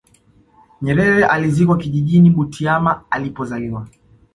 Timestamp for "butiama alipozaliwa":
2.29-3.87